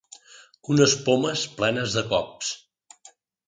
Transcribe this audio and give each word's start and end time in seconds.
Unes 0.75 0.95
pomes 1.11 1.45
plenes 1.61 2.01
de 2.01 2.07
cops. 2.17 2.53